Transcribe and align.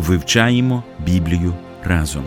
Вивчаємо 0.00 0.84
Біблію 0.98 1.54
разом. 1.84 2.24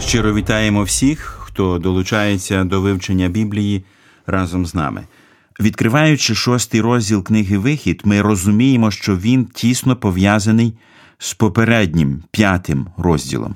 Щиро 0.00 0.34
вітаємо 0.34 0.82
всіх, 0.82 1.38
хто 1.40 1.78
долучається 1.78 2.64
до 2.64 2.80
вивчення 2.80 3.28
Біблії 3.28 3.84
разом 4.26 4.66
з 4.66 4.74
нами. 4.74 5.06
Відкриваючи 5.60 6.34
шостий 6.34 6.80
розділ 6.80 7.24
книги 7.24 7.58
Вихід, 7.58 8.02
ми 8.04 8.22
розуміємо, 8.22 8.90
що 8.90 9.16
він 9.16 9.44
тісно 9.44 9.96
пов'язаний 9.96 10.74
з 11.24 11.34
попереднім 11.34 12.22
п'ятим 12.30 12.86
розділом. 12.96 13.54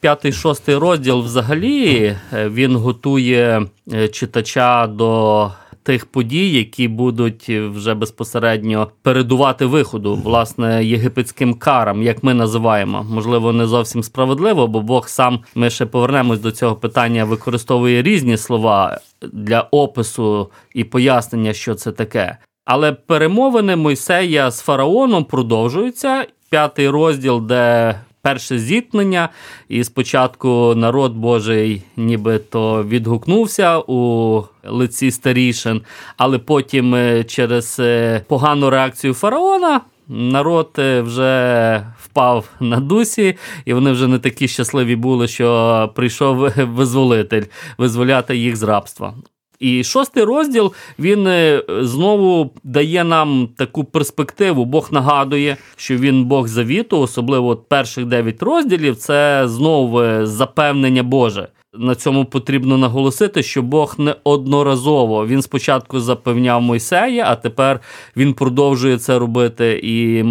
П'ятий 0.00 0.32
шостий 0.32 0.76
розділ 0.76 1.20
взагалі 1.20 2.16
е, 2.32 2.48
він 2.48 2.76
готує 2.76 3.66
е, 3.92 4.08
читача 4.08 4.86
до 4.86 5.50
тих 5.82 6.06
подій, 6.06 6.50
які 6.50 6.88
будуть 6.88 7.48
вже 7.48 7.94
безпосередньо 7.94 8.88
передувати 9.02 9.66
виходу, 9.66 10.14
власне, 10.14 10.84
єгипетським 10.84 11.54
карам, 11.54 12.02
як 12.02 12.22
ми 12.24 12.34
називаємо. 12.34 13.06
Можливо, 13.10 13.52
не 13.52 13.66
зовсім 13.66 14.02
справедливо, 14.02 14.66
бо 14.66 14.80
Бог 14.80 15.08
сам 15.08 15.40
ми 15.54 15.70
ще 15.70 15.86
повернемось 15.86 16.40
до 16.40 16.52
цього 16.52 16.76
питання, 16.76 17.24
використовує 17.24 18.02
різні 18.02 18.36
слова 18.36 19.00
для 19.32 19.60
опису 19.60 20.50
і 20.74 20.84
пояснення, 20.84 21.52
що 21.52 21.74
це 21.74 21.92
таке. 21.92 22.38
Але 22.64 22.92
перемовини 22.92 23.76
Мойсея 23.76 24.50
з 24.50 24.60
фараоном 24.60 25.24
продовжуються. 25.24 26.26
П'ятий 26.52 26.88
розділ, 26.88 27.40
де 27.40 27.94
перше 28.22 28.58
зіткнення, 28.58 29.28
і 29.68 29.84
спочатку 29.84 30.74
народ 30.76 31.14
Божий 31.14 31.82
нібито 31.96 32.84
відгукнувся 32.84 33.78
у 33.78 34.42
лиці 34.64 35.10
старішин, 35.10 35.82
але 36.16 36.38
потім 36.38 36.94
е, 36.94 37.24
через 37.24 37.76
е, 37.80 38.20
погану 38.28 38.70
реакцію 38.70 39.14
фараона. 39.14 39.80
Народ 40.08 40.70
е, 40.78 41.00
вже 41.00 41.86
впав 42.00 42.48
на 42.60 42.80
дусі, 42.80 43.36
і 43.64 43.74
вони 43.74 43.92
вже 43.92 44.08
не 44.08 44.18
такі 44.18 44.48
щасливі 44.48 44.96
були, 44.96 45.28
що 45.28 45.90
прийшов 45.94 46.36
визволитель 46.56 47.44
визволяти 47.78 48.36
їх 48.36 48.56
з 48.56 48.62
рабства. 48.62 49.14
І 49.62 49.84
шостий 49.84 50.24
розділ 50.24 50.72
він 50.98 51.26
е, 51.26 51.62
знову 51.80 52.50
дає 52.64 53.04
нам 53.04 53.48
таку 53.56 53.84
перспективу. 53.84 54.64
Бог 54.64 54.88
нагадує, 54.92 55.56
що 55.76 55.96
він 55.96 56.24
Бог 56.24 56.48
завіту, 56.48 57.00
особливо 57.00 57.48
от 57.48 57.68
перших 57.68 58.04
дев'ять 58.04 58.42
розділів. 58.42 58.96
Це 58.96 59.42
знову 59.48 60.00
е, 60.00 60.26
запевнення 60.26 61.02
Боже. 61.02 61.48
На 61.74 61.94
цьому 61.94 62.24
потрібно 62.24 62.78
наголосити, 62.78 63.42
що 63.42 63.62
Бог 63.62 63.94
не 63.98 64.14
одноразово 64.24 65.26
він 65.26 65.42
спочатку 65.42 66.00
запевняв 66.00 66.62
Мойсея, 66.62 67.24
а 67.28 67.36
тепер 67.36 67.80
він 68.16 68.34
продовжує 68.34 68.98
це 68.98 69.18
робити 69.18 69.80
і 69.82 70.22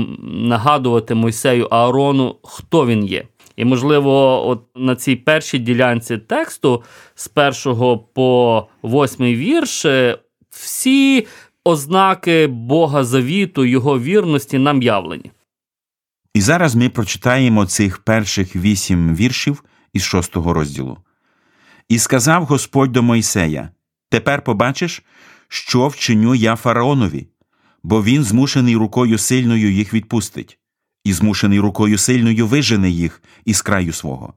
нагадувати 0.47 1.16
Мойсею 1.16 1.66
Аарону, 1.66 2.36
хто 2.44 2.86
він 2.86 3.06
є. 3.06 3.24
І, 3.61 3.66
можливо, 3.66 4.47
от 4.47 4.63
на 4.75 4.95
цій 4.95 5.16
першій 5.16 5.59
ділянці 5.59 6.17
тексту 6.17 6.83
з 7.16 7.27
першого 7.27 7.97
по 7.97 8.67
восьмий 8.81 9.35
вірш 9.35 9.85
е, 9.85 10.17
всі 10.49 11.27
ознаки 11.63 12.47
Бога 12.47 13.03
завіту, 13.03 13.66
його 13.66 13.99
вірності 13.99 14.57
нам 14.57 14.81
явлені. 14.81 15.31
І 16.33 16.41
зараз 16.41 16.75
ми 16.75 16.89
прочитаємо 16.89 17.66
цих 17.66 17.97
перших 17.97 18.55
вісім 18.55 19.16
віршів 19.16 19.63
із 19.93 20.03
шостого 20.03 20.53
розділу. 20.53 20.97
І 21.89 21.99
сказав 21.99 22.45
Господь 22.45 22.91
до 22.91 23.03
Мойсея: 23.03 23.69
Тепер 24.09 24.41
побачиш, 24.41 25.03
що 25.47 25.88
вчиню 25.88 26.35
я 26.35 26.55
фараонові, 26.55 27.28
бо 27.83 28.03
він 28.03 28.23
змушений 28.23 28.75
рукою 28.75 29.17
сильною 29.17 29.72
їх 29.72 29.93
відпустить 29.93 30.57
і 31.03 31.13
змушений 31.13 31.59
рукою 31.59 31.97
сильною 31.97 32.47
вижене 32.47 32.89
їх 32.89 33.22
із 33.45 33.62
краю 33.62 33.94
свого. 33.94 34.34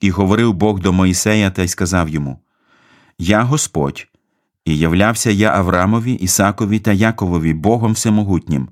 І 0.00 0.10
говорив 0.10 0.54
Бог 0.54 0.80
до 0.80 0.92
Моїсея 0.92 1.50
та 1.50 1.62
й 1.62 1.68
сказав 1.68 2.08
йому: 2.08 2.38
Я 3.18 3.42
Господь, 3.42 4.08
і 4.64 4.78
являвся 4.78 5.30
я 5.30 5.50
Аврамові, 5.50 6.12
Ісакові 6.12 6.78
та 6.78 6.92
Яковові, 6.92 7.54
Богом 7.54 7.92
Всемогутнім, 7.92 8.68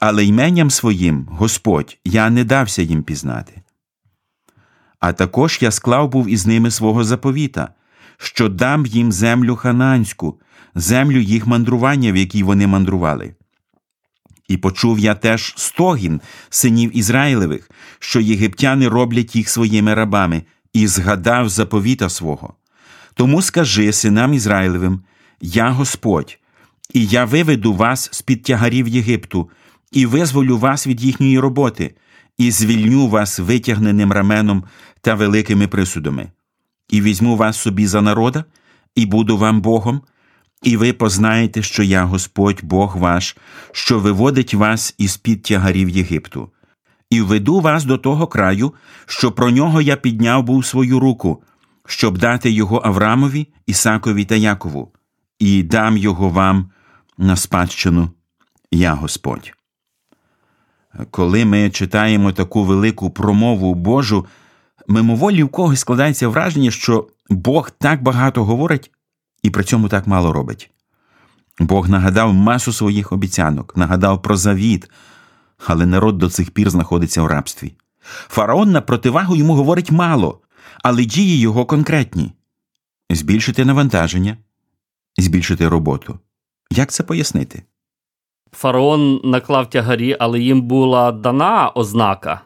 але 0.00 0.24
йменням 0.24 0.70
своїм, 0.70 1.28
Господь, 1.30 1.98
я 2.04 2.30
не 2.30 2.44
дався 2.44 2.82
їм 2.82 3.02
пізнати. 3.02 3.62
А 5.00 5.12
також 5.12 5.58
я 5.60 5.70
склав 5.70 6.08
був 6.08 6.28
із 6.28 6.46
ними 6.46 6.70
свого 6.70 7.04
заповіта, 7.04 7.68
що 8.16 8.48
дам 8.48 8.86
їм 8.86 9.12
землю 9.12 9.56
хананську, 9.56 10.40
землю 10.74 11.18
їх 11.18 11.46
мандрування, 11.46 12.12
в 12.12 12.16
якій 12.16 12.42
вони 12.42 12.66
мандрували. 12.66 13.34
І 14.52 14.56
почув 14.56 14.98
я 14.98 15.14
теж 15.14 15.54
стогін 15.56 16.20
синів 16.50 16.96
Ізраїлевих, 16.96 17.70
що 17.98 18.20
єгиптяни 18.20 18.88
роблять 18.88 19.36
їх 19.36 19.48
своїми 19.48 19.94
рабами, 19.94 20.42
і 20.72 20.86
згадав 20.86 21.48
заповіта 21.48 22.08
свого. 22.08 22.54
Тому 23.14 23.42
скажи 23.42 23.92
синам 23.92 24.34
Ізраїлевим: 24.34 25.02
Я 25.40 25.70
Господь, 25.70 26.38
і 26.92 27.06
я 27.06 27.24
виведу 27.24 27.74
вас 27.74 28.08
з 28.12 28.22
під 28.22 28.42
тягарів 28.42 28.88
Єгипту, 28.88 29.50
і 29.92 30.06
визволю 30.06 30.58
вас 30.58 30.86
від 30.86 31.02
їхньої 31.02 31.38
роботи, 31.38 31.94
і 32.38 32.50
звільню 32.50 33.08
вас 33.08 33.38
витягненим 33.38 34.12
раменом 34.12 34.64
та 35.00 35.14
великими 35.14 35.68
присудами, 35.68 36.30
і 36.88 37.00
візьму 37.00 37.36
вас 37.36 37.56
собі 37.56 37.86
за 37.86 38.02
народа, 38.02 38.44
і 38.94 39.06
буду 39.06 39.38
вам 39.38 39.60
Богом. 39.60 40.00
І 40.62 40.76
ви 40.76 40.92
познаєте, 40.92 41.62
що 41.62 41.82
я 41.82 42.04
Господь 42.04 42.60
Бог 42.62 42.96
ваш, 42.96 43.36
що 43.72 43.98
виводить 43.98 44.54
вас 44.54 44.94
із 44.98 45.16
під 45.16 45.42
тягарів 45.42 45.88
Єгипту, 45.88 46.50
і 47.10 47.20
введу 47.20 47.60
вас 47.60 47.84
до 47.84 47.98
того 47.98 48.26
краю, 48.26 48.74
що 49.06 49.32
про 49.32 49.50
нього 49.50 49.80
я 49.80 49.96
підняв 49.96 50.42
був 50.42 50.66
свою 50.66 51.00
руку, 51.00 51.42
щоб 51.86 52.18
дати 52.18 52.50
його 52.50 52.82
Аврамові, 52.84 53.48
Ісакові 53.66 54.24
та 54.24 54.34
Якову, 54.34 54.92
і 55.38 55.62
дам 55.62 55.96
його 55.96 56.28
вам 56.28 56.70
на 57.18 57.36
спадщину, 57.36 58.10
я 58.70 58.94
Господь. 58.94 59.52
Коли 61.10 61.44
ми 61.44 61.70
читаємо 61.70 62.32
таку 62.32 62.64
велику 62.64 63.10
промову 63.10 63.74
Божу, 63.74 64.26
мимоволі 64.88 65.42
в 65.42 65.48
когось 65.48 65.80
складається 65.80 66.28
враження, 66.28 66.70
що 66.70 67.08
Бог 67.30 67.70
так 67.70 68.02
багато 68.02 68.44
говорить 68.44 68.90
і 69.42 69.50
при 69.50 69.64
цьому 69.64 69.88
так 69.88 70.06
мало 70.06 70.32
робить. 70.32 70.70
Бог 71.58 71.88
нагадав 71.88 72.34
масу 72.34 72.72
своїх 72.72 73.12
обіцянок, 73.12 73.76
нагадав 73.76 74.22
про 74.22 74.36
завіт, 74.36 74.90
але 75.66 75.86
народ 75.86 76.18
до 76.18 76.30
цих 76.30 76.50
пір 76.50 76.70
знаходиться 76.70 77.22
у 77.22 77.28
рабстві. 77.28 77.72
Фараон 78.04 78.70
на 78.70 78.80
противагу 78.80 79.36
йому 79.36 79.54
говорить 79.54 79.90
мало, 79.90 80.40
але 80.82 81.04
дії 81.04 81.40
його 81.40 81.66
конкретні 81.66 82.32
збільшити 83.10 83.64
навантаження, 83.64 84.36
збільшити 85.18 85.68
роботу. 85.68 86.18
Як 86.70 86.90
це 86.90 87.02
пояснити? 87.02 87.62
Фараон 88.52 89.20
наклав 89.24 89.70
тягарі, 89.70 90.16
але 90.20 90.40
їм 90.40 90.62
була 90.62 91.12
дана 91.12 91.68
ознака, 91.74 92.40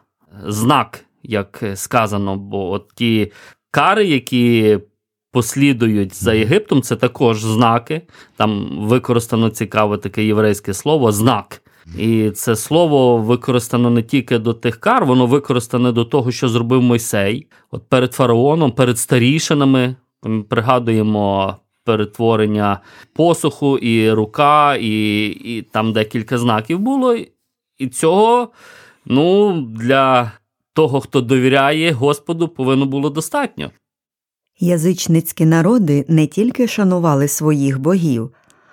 знак, 0.47 1.05
як 1.23 1.65
сказано, 1.75 2.37
бо 2.37 2.71
от 2.71 2.89
ті 2.95 3.33
кари, 3.71 4.07
які 4.07 4.79
послідують 5.37 6.23
за 6.23 6.35
Єгиптом, 6.35 6.83
це 6.83 6.97
також 6.97 7.43
знаки. 7.43 8.03
Там 8.37 8.69
використано 8.81 9.51
цікаве 9.51 9.99
таке 9.99 10.25
єврейське 10.25 10.75
слово 10.75 11.13
знак. 11.13 11.63
І 11.99 12.31
це 12.31 12.57
слово 12.57 13.19
використано 13.19 13.91
не 13.91 14.03
тільки 14.03 14.39
до 14.39 14.55
тих 14.55 14.77
кар, 14.77 15.05
воно 15.05 15.27
використане 15.27 15.93
до 15.93 16.05
того, 16.05 16.33
що 16.33 16.49
зробив 16.49 16.83
Мойсей. 16.83 17.47
От 17.71 17.89
перед 17.89 18.15
фараоном, 18.15 18.73
перед 18.73 18.99
старішинами. 18.99 19.97
Ми 20.23 20.43
пригадуємо 20.43 21.57
перетворення 21.85 22.81
посуху, 23.15 23.79
і 23.79 24.11
рука, 24.11 24.77
і 24.81 25.27
і 25.27 25.63
там 25.63 25.93
декілька 25.93 26.39
знаків 26.39 26.79
було. 26.79 27.17
І 27.79 27.89
цього 27.89 28.49
ну, 29.07 29.61
для 29.61 30.33
того, 30.73 31.01
хто 31.01 31.21
довіряє 31.21 31.93
Господу, 31.93 32.49
повинно 32.49 32.87
було 32.87 33.11
достатньо. 33.11 33.71
Язичницькі 34.61 35.45
народи 35.45 36.05
не 36.09 36.27
тільки 36.27 36.69
шанували 36.69 37.29
своїх 37.29 37.79
богів, 37.79 38.31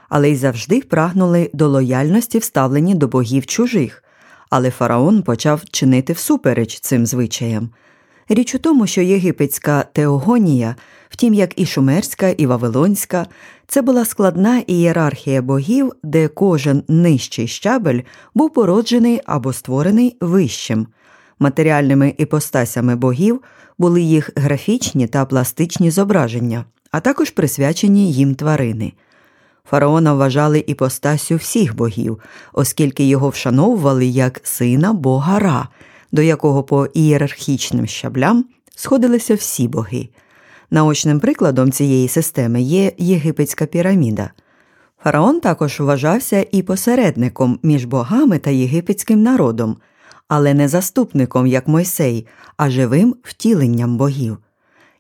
але 0.09 0.30
й 0.30 0.35
завжди 0.35 0.81
прагнули 0.81 1.50
до 1.53 1.68
лояльності 1.68 2.39
вставлені 2.39 2.95
до 2.95 3.07
богів 3.07 3.45
чужих, 3.45 4.03
але 4.50 4.71
фараон 4.71 5.24
почав 5.24 5.62
чинити 5.71 6.13
всупереч 6.13 6.80
цим 6.80 7.06
звичаям. 7.06 7.69
Річ 8.30 8.56
у 8.56 8.59
тому, 8.59 8.88
що 8.88 9.01
єгипетська 9.01 9.85
теогонія, 9.94 10.75
втім 11.09 11.33
як 11.33 11.59
і 11.59 11.65
шумерська, 11.65 12.29
і 12.29 12.45
вавилонська, 12.45 13.27
це 13.68 13.81
була 13.81 14.06
складна 14.06 14.63
ієрархія 14.68 15.41
богів, 15.41 15.91
де 16.03 16.27
кожен 16.27 16.83
нижчий 16.88 17.47
щабель 17.47 18.00
був 18.33 18.53
породжений 18.53 19.21
або 19.25 19.53
створений 19.53 20.18
вищим. 20.21 20.88
Матеріальними 21.39 22.13
іпостасями 22.18 22.95
богів 22.95 23.41
були 23.77 24.01
їх 24.01 24.30
графічні 24.35 25.07
та 25.07 25.25
пластичні 25.25 25.91
зображення, 25.91 26.65
а 26.91 27.00
також 27.00 27.30
присвячені 27.30 28.12
їм 28.12 28.35
тварини. 28.35 28.94
Фараона 29.69 30.13
вважали 30.13 30.63
іпостасю 30.68 31.35
всіх 31.35 31.75
богів, 31.75 32.19
оскільки 32.53 33.07
його 33.07 33.30
вшановували 33.30 34.06
як 34.06 34.41
сина 34.44 34.94
бога 34.94 35.39
Ра, 35.39 35.68
до 36.12 36.21
якого 36.21 36.63
по 36.63 36.85
ієрархічним 36.85 37.88
щаблям 37.88 38.45
сходилися 38.75 39.36
всі 39.36 39.68
боги. 39.68 40.09
Наочним 40.71 41.19
прикладом 41.19 41.71
цієї 41.71 42.07
системи 42.07 42.62
є 42.62 42.91
єгипетська 42.97 43.65
піраміда. 43.65 44.31
Фараон 45.03 45.39
також 45.39 45.79
вважався 45.79 46.45
і 46.51 46.62
посередником 46.62 47.59
між 47.63 47.86
богами 47.86 48.39
та 48.39 48.50
єгипетським 48.50 49.24
народом, 49.24 49.77
але 50.28 50.54
не 50.54 50.68
заступником, 50.68 51.48
як 51.48 51.68
Мойсей, 51.68 52.28
а 52.58 52.70
живим 52.70 53.16
втіленням 53.24 53.98
богів. 53.98 54.38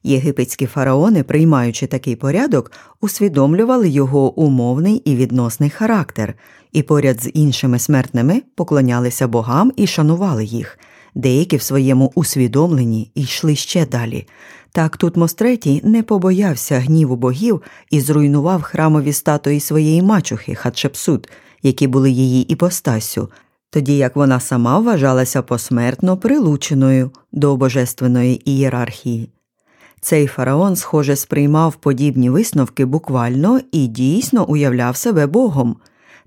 Єгипетські 0.03 0.65
фараони, 0.65 1.23
приймаючи 1.23 1.87
такий 1.87 2.15
порядок, 2.15 2.71
усвідомлювали 3.01 3.89
його 3.89 4.39
умовний 4.39 4.95
і 4.95 5.15
відносний 5.15 5.69
характер, 5.69 6.33
і 6.71 6.83
поряд 6.83 7.23
з 7.23 7.29
іншими 7.33 7.79
смертними 7.79 8.41
поклонялися 8.55 9.27
богам 9.27 9.71
і 9.75 9.87
шанували 9.87 10.45
їх. 10.45 10.79
Деякі 11.15 11.57
в 11.57 11.61
своєму 11.61 12.11
усвідомленні 12.15 13.11
йшли 13.15 13.55
ще 13.55 13.85
далі. 13.85 14.27
Так 14.71 14.97
Тутмос 14.97 15.37
III 15.37 15.85
не 15.85 16.03
побоявся 16.03 16.79
гніву 16.79 17.15
богів 17.15 17.61
і 17.89 18.01
зруйнував 18.01 18.61
храмові 18.61 19.13
статуї 19.13 19.59
своєї 19.59 20.01
мачухи 20.01 20.55
Хатшепсут, 20.55 21.29
які 21.63 21.87
були 21.87 22.11
її 22.11 22.41
іпостасю, 22.43 23.29
тоді 23.73 23.97
як 23.97 24.15
вона 24.15 24.39
сама 24.39 24.79
вважалася 24.79 25.41
посмертно 25.41 26.17
прилученою 26.17 27.11
до 27.31 27.57
божественної 27.57 28.51
ієрархії. 28.51 29.29
Цей 30.01 30.27
фараон, 30.27 30.75
схоже, 30.75 31.15
сприймав 31.15 31.75
подібні 31.75 32.29
висновки 32.29 32.85
буквально 32.85 33.59
і 33.71 33.87
дійсно 33.87 34.49
уявляв 34.49 34.95
себе 34.95 35.27
Богом. 35.27 35.75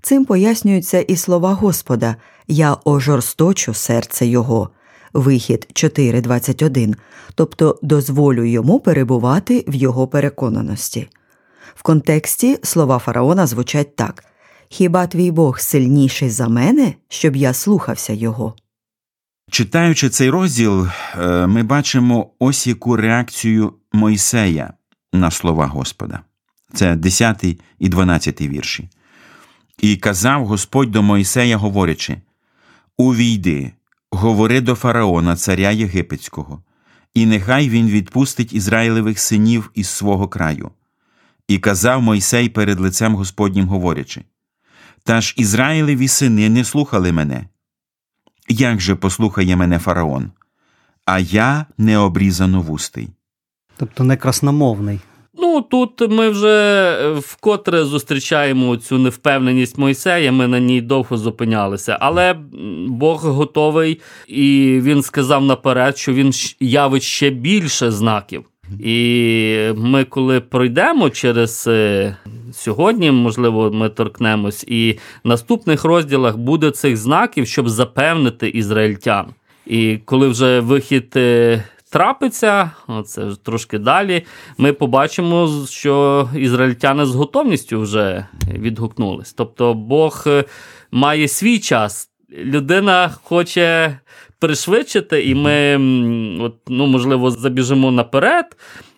Цим 0.01 0.25
пояснюються 0.25 0.99
і 0.99 1.15
слова 1.15 1.53
Господа 1.53 2.15
Я 2.47 2.77
ожорсточу 2.85 3.73
серце 3.73 4.27
Його. 4.27 4.69
Вихід 5.13 5.67
4.21, 5.73 6.95
тобто 7.35 7.79
дозволю 7.81 8.43
йому 8.43 8.79
перебувати 8.79 9.65
в 9.67 9.75
його 9.75 10.07
переконаності. 10.07 11.09
В 11.75 11.83
контексті 11.83 12.59
слова 12.63 12.99
фараона 12.99 13.47
звучать 13.47 13.95
так 13.95 14.23
Хіба 14.69 15.07
твій 15.07 15.31
Бог 15.31 15.59
сильніший 15.59 16.29
за 16.29 16.47
мене, 16.47 16.93
щоб 17.09 17.35
я 17.35 17.53
слухався 17.53 18.13
його? 18.13 18.55
Читаючи 19.51 20.09
цей 20.09 20.29
розділ, 20.29 20.87
е, 21.19 21.47
ми 21.47 21.63
бачимо 21.63 22.29
ось 22.39 22.67
яку 22.67 22.95
реакцію 22.95 23.73
Мойсея 23.93 24.73
на 25.13 25.31
слова 25.31 25.67
Господа. 25.67 26.19
Це 26.73 26.95
10 26.95 27.43
і 27.79 27.89
12 27.89 28.41
вірші. 28.41 28.89
І 29.77 29.95
казав 29.95 30.45
Господь 30.45 30.91
до 30.91 31.03
Мойсея, 31.03 31.57
говорячи: 31.57 32.21
Увійди, 32.97 33.71
говори 34.11 34.61
до 34.61 34.75
фараона, 34.75 35.35
царя 35.35 35.71
Єгипетського, 35.71 36.63
і 37.13 37.25
нехай 37.25 37.69
він 37.69 37.87
відпустить 37.87 38.53
Ізраїлевих 38.53 39.19
синів 39.19 39.71
із 39.75 39.87
свого 39.87 40.27
краю. 40.27 40.71
І 41.47 41.59
казав 41.59 42.01
Мойсей 42.01 42.49
перед 42.49 42.79
лицем 42.79 43.15
Господнім, 43.15 43.67
говорячи: 43.67 44.23
Та 45.07 45.21
ж 45.21 45.33
Ізраїлеві 45.37 46.07
сини 46.07 46.49
не 46.49 46.63
слухали 46.63 47.11
мене. 47.11 47.45
Як 48.49 48.81
же 48.81 48.95
послухає 48.95 49.55
мене 49.55 49.79
фараон, 49.79 50.31
а 51.05 51.19
я 51.19 51.65
не 51.77 51.97
обрізано 51.97 52.61
вустий. 52.61 53.07
Тобто 53.77 54.03
не 54.03 54.17
красномовний. 54.17 54.99
Ну 55.33 55.61
тут 55.61 56.11
ми 56.11 56.29
вже 56.29 56.49
е, 57.01 57.13
вкотре 57.13 57.85
зустрічаємо 57.85 58.77
цю 58.77 58.97
невпевненість 58.97 59.77
Мойсея. 59.77 60.31
Ми 60.31 60.47
на 60.47 60.59
ній 60.59 60.81
довго 60.81 61.17
зупинялися, 61.17 61.97
але 62.01 62.33
Бог 62.87 63.25
готовий, 63.25 64.01
і 64.27 64.79
він 64.83 65.03
сказав 65.03 65.43
наперед, 65.43 65.97
що 65.97 66.13
він 66.13 66.31
явить 66.59 67.03
ще 67.03 67.29
більше 67.29 67.91
знаків. 67.91 68.45
І 68.79 69.71
ми, 69.75 70.03
коли 70.03 70.39
пройдемо 70.39 71.09
через 71.09 71.65
е, 71.67 72.17
сьогодні, 72.53 73.11
можливо, 73.11 73.71
ми 73.71 73.89
торкнемось, 73.89 74.63
і 74.67 74.99
в 75.23 75.27
наступних 75.27 75.83
розділах 75.83 76.37
буде 76.37 76.71
цих 76.71 76.97
знаків, 76.97 77.47
щоб 77.47 77.69
запевнити 77.69 78.49
ізраїльтян. 78.49 79.25
І 79.65 79.97
коли 80.05 80.27
вже 80.27 80.59
вихід 80.59 81.13
е, 81.15 81.63
трапиться, 81.91 82.71
це 83.05 83.27
трошки 83.43 83.79
далі, 83.79 84.25
ми 84.57 84.73
побачимо, 84.73 85.65
що 85.69 86.29
ізраїльтяни 86.35 87.05
з 87.05 87.15
готовністю 87.15 87.81
вже 87.81 88.27
відгукнулись. 88.53 89.33
Тобто 89.33 89.73
Бог 89.73 90.23
е, 90.27 90.43
має 90.91 91.27
свій 91.27 91.59
час. 91.59 92.09
Людина 92.43 93.11
хоче 93.23 93.99
пришвидшити, 94.39 95.23
і 95.23 95.35
ми, 95.35 95.75
от, 96.41 96.55
ну, 96.67 96.87
можливо, 96.87 97.31
забіжимо 97.31 97.91
наперед, 97.91 98.45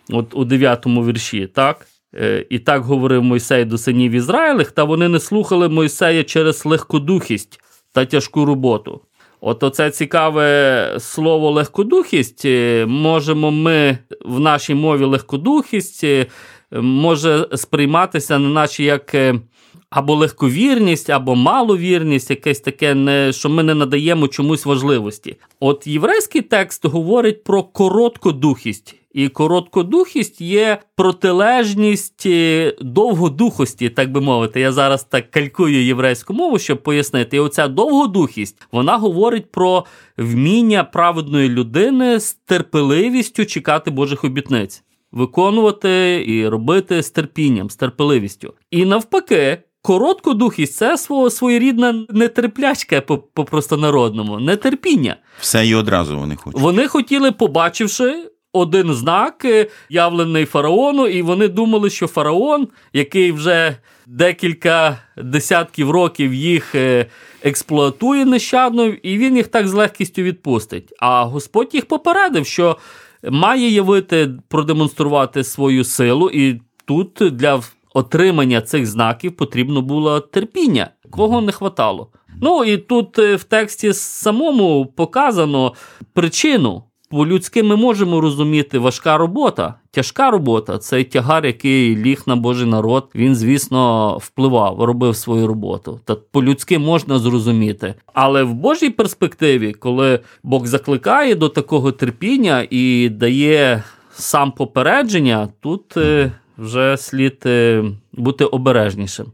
от 0.09 0.35
у 0.35 0.45
9 0.45 0.85
вірші, 0.85 1.47
так? 1.47 1.87
Е, 2.15 2.45
і 2.49 2.59
так 2.59 2.81
говорив 2.81 3.23
Мойсей 3.23 3.65
до 3.65 3.77
синів 3.77 4.11
Ізраїлих, 4.11 4.71
та 4.71 4.83
вони 4.83 5.09
не 5.09 5.19
слухали 5.19 5.69
Мойсея 5.69 6.23
через 6.23 6.65
легкодухість 6.65 7.59
та 7.93 8.05
тяжку 8.05 8.45
роботу. 8.45 9.01
От 9.41 9.63
оце 9.63 9.91
цікаве 9.91 10.95
слово 10.99 11.51
легкодухість. 11.51 12.45
Е, 12.45 12.85
можемо 12.85 13.51
ми 13.51 13.97
в 14.25 14.39
нашій 14.39 14.75
мові 14.75 15.03
легкодухість 15.03 16.03
е, 16.03 16.27
може 16.81 17.47
сприйматися, 17.55 18.39
не 18.39 18.49
наче 18.49 18.83
як 18.83 19.15
або 19.89 20.15
легковірність, 20.15 21.09
або 21.09 21.35
маловірність, 21.35 22.29
якесь 22.29 22.59
таке, 22.59 22.95
не, 22.95 23.33
що 23.33 23.49
ми 23.49 23.63
не 23.63 23.73
надаємо 23.75 24.27
чомусь 24.27 24.65
важливості. 24.65 25.35
От 25.59 25.87
єврейський 25.87 26.41
текст 26.41 26.85
говорить 26.85 27.43
про 27.43 27.63
короткодухість. 27.63 28.95
І 29.13 29.29
короткодухість 29.29 30.41
є 30.41 30.77
протилежність 30.95 32.25
е, 32.25 32.75
довгодухості, 32.81 33.89
так 33.89 34.11
би 34.11 34.21
мовити. 34.21 34.59
Я 34.59 34.71
зараз 34.71 35.03
так 35.03 35.31
калькую 35.31 35.85
єврейську 35.85 36.33
мову, 36.33 36.59
щоб 36.59 36.83
пояснити. 36.83 37.37
І 37.37 37.39
оця 37.39 37.67
довгодухість 37.67 38.61
вона 38.71 38.97
говорить 38.97 39.51
про 39.51 39.85
вміння 40.17 40.83
праведної 40.83 41.49
людини 41.49 42.19
з 42.19 42.33
терпеливістю 42.33 43.45
чекати 43.45 43.91
Божих 43.91 44.23
обітниць, 44.23 44.83
виконувати 45.11 46.23
і 46.27 46.47
робити 46.47 47.03
з 47.03 47.09
терпінням, 47.09 47.69
з 47.69 47.75
терпеливістю. 47.75 48.53
І 48.71 48.85
навпаки, 48.85 49.57
Короткодухість 49.81 50.75
це 50.75 50.97
свого 50.97 51.29
своєрідна 51.29 52.05
нетерплячка 52.09 53.01
по, 53.01 53.17
по 53.17 53.45
простонародному, 53.45 54.39
нетерпіння. 54.39 55.15
Все 55.39 55.67
і 55.67 55.75
одразу 55.75 56.17
вони 56.17 56.35
хочуть. 56.35 56.61
Вони 56.61 56.87
хотіли, 56.87 57.31
побачивши 57.31 58.29
один 58.53 58.93
знак, 58.93 59.45
е, 59.45 59.67
явлений 59.89 60.45
фараону, 60.45 61.07
і 61.07 61.21
вони 61.21 61.47
думали, 61.47 61.89
що 61.89 62.07
фараон, 62.07 62.67
який 62.93 63.31
вже 63.31 63.77
декілька 64.07 64.99
десятків 65.17 65.91
років 65.91 66.33
їх 66.33 66.75
е, 66.75 67.05
експлуатує 67.43 68.25
нещадно, 68.25 68.85
і 68.85 69.17
він 69.17 69.37
їх 69.37 69.47
так 69.47 69.67
з 69.67 69.73
легкістю 69.73 70.21
відпустить. 70.21 70.93
А 70.99 71.23
Господь 71.23 71.69
їх 71.73 71.85
попередив, 71.85 72.45
що 72.45 72.77
має 73.29 73.69
явити, 73.69 74.29
продемонструвати 74.47 75.43
свою 75.43 75.83
силу, 75.83 76.29
і 76.29 76.61
тут 76.85 77.11
для 77.31 77.61
отримання 77.93 78.61
цих 78.61 78.85
знаків 78.85 79.35
потрібно 79.35 79.81
було 79.81 80.19
терпіння, 80.19 80.89
кого 81.09 81.41
не 81.41 81.51
хватало. 81.51 82.07
Ну 82.41 82.63
і 82.63 82.77
тут 82.77 83.19
е, 83.19 83.35
в 83.35 83.43
тексті 83.43 83.93
самому 83.93 84.85
показано 84.85 85.73
причину 86.13 86.83
По-людськи 87.11 87.63
ми 87.63 87.75
можемо 87.75 88.21
розуміти 88.21 88.79
важка 88.79 89.17
робота, 89.17 89.73
тяжка 89.91 90.31
робота 90.31 90.77
цей 90.77 91.03
тягар, 91.03 91.45
який 91.45 91.95
ліг 91.95 92.23
на 92.25 92.35
Божий 92.35 92.67
народ. 92.67 93.09
Він, 93.15 93.35
звісно, 93.35 94.17
впливав, 94.17 94.81
робив 94.83 95.15
свою 95.15 95.47
роботу. 95.47 95.99
Та 96.05 96.15
по-людськи 96.15 96.79
можна 96.79 97.19
зрозуміти. 97.19 97.93
Але 98.13 98.43
в 98.43 98.53
Божій 98.53 98.89
перспективі, 98.89 99.73
коли 99.73 100.19
Бог 100.43 100.65
закликає 100.65 101.35
до 101.35 101.49
такого 101.49 101.91
терпіння 101.91 102.67
і 102.69 103.09
дає 103.09 103.83
сам 104.11 104.51
попередження, 104.51 105.47
тут 105.59 105.97
е, 105.97 106.31
вже 106.59 106.97
слід 106.97 107.43
е, 107.45 107.83
бути 108.13 108.45
обережнішим. 108.45 109.25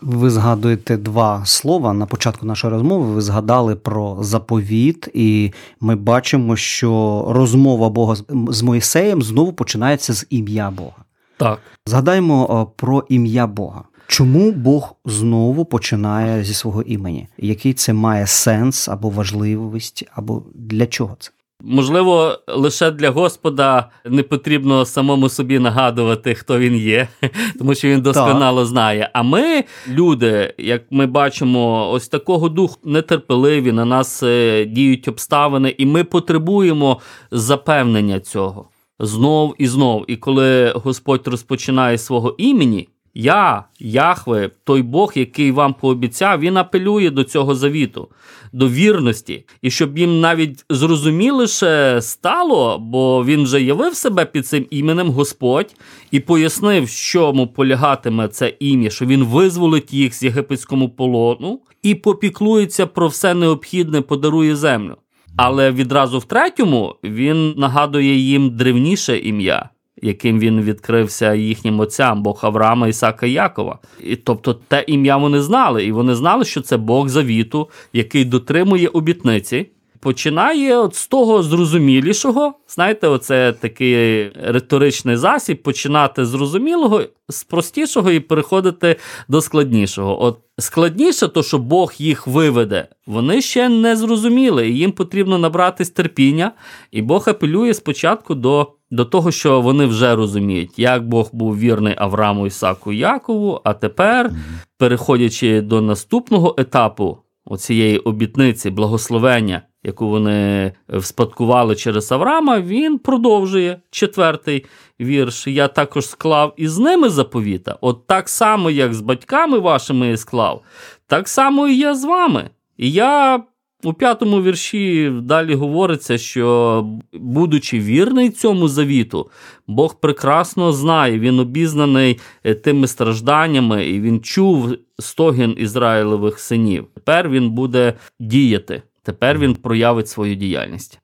Ви 0.00 0.30
згадуєте 0.30 0.96
два 0.96 1.42
слова 1.46 1.92
на 1.92 2.06
початку 2.06 2.46
нашої 2.46 2.72
розмови. 2.72 3.14
Ви 3.14 3.20
згадали 3.20 3.76
про 3.76 4.18
заповіт, 4.20 5.08
і 5.14 5.52
ми 5.80 5.96
бачимо, 5.96 6.56
що 6.56 7.24
розмова 7.28 7.88
Бога 7.88 8.16
з 8.48 8.62
Моїсеєм 8.62 9.22
знову 9.22 9.52
починається 9.52 10.14
з 10.14 10.26
ім'я 10.30 10.70
Бога. 10.70 11.04
Так. 11.36 11.58
Згадаємо 11.86 12.72
про 12.76 13.04
ім'я 13.08 13.46
Бога. 13.46 13.84
Чому 14.06 14.52
Бог 14.52 14.94
знову 15.04 15.64
починає 15.64 16.44
зі 16.44 16.54
свого 16.54 16.82
імені? 16.82 17.28
Який 17.38 17.72
це 17.72 17.92
має 17.92 18.26
сенс 18.26 18.88
або 18.88 19.10
важливість, 19.10 20.04
або 20.14 20.42
для 20.54 20.86
чого 20.86 21.16
це? 21.18 21.30
Можливо, 21.62 22.38
лише 22.48 22.90
для 22.90 23.10
Господа 23.10 23.90
не 24.04 24.22
потрібно 24.22 24.84
самому 24.84 25.28
собі 25.28 25.58
нагадувати, 25.58 26.34
хто 26.34 26.58
він 26.58 26.76
є, 26.76 27.08
тому 27.58 27.74
що 27.74 27.88
він 27.88 28.00
досконало 28.00 28.66
знає. 28.66 29.10
А 29.12 29.22
ми, 29.22 29.64
люди, 29.88 30.54
як 30.58 30.82
ми 30.90 31.06
бачимо, 31.06 31.90
ось 31.90 32.08
такого 32.08 32.48
духу 32.48 32.76
нетерпеливі, 32.84 33.72
на 33.72 33.84
нас 33.84 34.22
е, 34.22 34.64
діють 34.64 35.08
обставини, 35.08 35.74
і 35.78 35.86
ми 35.86 36.04
потребуємо 36.04 37.00
запевнення 37.30 38.20
цього 38.20 38.68
знов 39.00 39.54
і 39.58 39.66
знов. 39.66 40.04
І 40.08 40.16
коли 40.16 40.72
Господь 40.76 41.28
розпочинає 41.28 41.98
свого 41.98 42.34
імені. 42.38 42.88
Я, 43.14 43.64
Яхве, 43.78 44.50
той 44.64 44.82
Бог, 44.82 45.12
який 45.14 45.50
вам 45.50 45.74
пообіцяв, 45.74 46.40
він 46.40 46.56
апелює 46.56 47.10
до 47.10 47.24
цього 47.24 47.54
завіту, 47.54 48.08
до 48.52 48.68
вірності, 48.68 49.44
і 49.62 49.70
щоб 49.70 49.98
їм 49.98 50.20
навіть 50.20 50.64
зрозуміліше 50.70 51.98
стало, 52.02 52.78
бо 52.78 53.24
він 53.24 53.42
вже 53.42 53.62
явив 53.62 53.94
себе 53.94 54.24
під 54.24 54.46
цим 54.46 54.66
іменем 54.70 55.10
Господь 55.10 55.74
і 56.10 56.20
пояснив, 56.20 56.90
чому 56.90 57.46
полягатиме 57.46 58.28
це 58.28 58.54
ім'я, 58.60 58.90
що 58.90 59.06
він 59.06 59.24
визволить 59.24 59.92
їх 59.92 60.14
з 60.14 60.22
єгипетському 60.22 60.88
полону 60.88 61.60
і 61.82 61.94
попіклується 61.94 62.86
про 62.86 63.08
все 63.08 63.34
необхідне, 63.34 64.00
подарує 64.00 64.56
землю. 64.56 64.96
Але 65.36 65.70
відразу 65.70 66.18
в 66.18 66.24
третьому 66.24 66.96
він 67.04 67.54
нагадує 67.56 68.16
їм 68.16 68.56
древніше 68.56 69.18
ім'я 69.18 69.70
яким 70.02 70.38
він 70.38 70.60
відкрився 70.60 71.34
їхнім 71.34 71.80
отцям, 71.80 72.22
Бог 72.22 72.40
Авраама, 72.42 72.88
Ісака 72.88 73.26
Якова. 73.26 73.78
І 74.04 74.16
тобто 74.16 74.54
те 74.54 74.84
ім'я 74.86 75.16
вони 75.16 75.42
знали, 75.42 75.84
і 75.84 75.92
вони 75.92 76.14
знали, 76.14 76.44
що 76.44 76.60
це 76.60 76.76
Бог 76.76 77.08
завіту, 77.08 77.68
який 77.92 78.24
дотримує 78.24 78.88
обітниці. 78.88 79.66
Починає 80.00 80.76
от 80.76 80.94
з 80.94 81.06
того 81.06 81.42
зрозумілішого, 81.42 82.54
знаєте, 82.68 83.08
оце 83.08 83.52
такий 83.52 84.28
риторичний 84.44 85.16
засіб, 85.16 85.62
починати 85.62 86.24
з 86.24 86.28
зрозумілого, 86.28 87.02
з 87.28 87.44
простішого 87.44 88.10
і 88.10 88.20
переходити 88.20 88.96
до 89.28 89.40
складнішого. 89.40 90.22
От 90.22 90.38
складніше, 90.58 91.28
то 91.28 91.42
що 91.42 91.58
Бог 91.58 91.92
їх 91.98 92.26
виведе, 92.26 92.88
вони 93.06 93.42
ще 93.42 93.68
не 93.68 93.96
зрозуміли, 93.96 94.68
і 94.68 94.76
їм 94.78 94.92
потрібно 94.92 95.38
набратись 95.38 95.90
терпіння, 95.90 96.52
і 96.90 97.02
Бог 97.02 97.28
апелює 97.28 97.74
спочатку 97.74 98.34
до 98.34 98.72
до 98.90 99.04
того, 99.04 99.30
що 99.30 99.60
вони 99.60 99.86
вже 99.86 100.16
розуміють, 100.16 100.78
як 100.78 101.08
Бог 101.08 101.30
був 101.32 101.58
вірний 101.58 101.94
Аврааму, 101.98 102.46
Ісаку 102.46 102.92
Якову, 102.92 103.60
а 103.64 103.74
тепер, 103.74 104.30
переходячи 104.78 105.60
до 105.60 105.80
наступного 105.80 106.54
етапу 106.58 107.18
оцієї 107.44 107.98
обітниці, 107.98 108.70
благословення, 108.70 109.62
яку 109.82 110.08
вони 110.08 110.72
вспадкували 110.88 111.76
через 111.76 112.12
Авраама, 112.12 112.60
він 112.60 112.98
продовжує 112.98 113.80
четвертий 113.90 114.66
вірш. 115.00 115.46
Я 115.46 115.68
також 115.68 116.08
склав 116.08 116.54
із 116.56 116.78
ними 116.78 117.08
заповіта. 117.08 117.78
От 117.80 118.06
так 118.06 118.28
само, 118.28 118.70
як 118.70 118.94
з 118.94 119.00
батьками 119.00 119.58
вашими 119.58 120.16
склав, 120.16 120.62
так 121.06 121.28
само 121.28 121.68
і 121.68 121.76
я 121.76 121.94
з 121.94 122.04
вами. 122.04 122.50
І 122.76 122.92
я 122.92 123.42
у 123.84 123.92
п'ятому 123.92 124.42
вірші 124.42 125.12
далі 125.22 125.54
говориться, 125.54 126.18
що, 126.18 126.86
будучи 127.12 127.80
вірний 127.80 128.30
цьому 128.30 128.68
завіту, 128.68 129.30
Бог 129.66 130.00
прекрасно 130.00 130.72
знає, 130.72 131.18
він 131.18 131.38
обізнаний 131.38 132.20
е, 132.44 132.54
тими 132.54 132.86
стражданнями, 132.86 133.86
і 133.86 134.00
він 134.00 134.20
чув 134.20 134.74
стогін 134.98 135.54
Ізраїлевих 135.58 136.38
синів. 136.38 136.86
Тепер 136.94 137.28
він 137.28 137.50
буде 137.50 137.94
діяти, 138.20 138.82
тепер 139.02 139.38
він 139.38 139.54
проявить 139.54 140.08
свою 140.08 140.34
діяльність. 140.34 141.00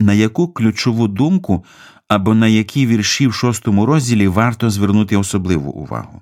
На 0.00 0.12
яку 0.12 0.48
ключову 0.48 1.08
думку 1.08 1.64
або 2.08 2.34
на 2.34 2.46
які 2.46 2.86
вірші 2.86 3.26
в 3.26 3.34
шостому 3.34 3.86
розділі 3.86 4.28
варто 4.28 4.70
звернути 4.70 5.16
особливу 5.16 5.70
увагу? 5.70 6.20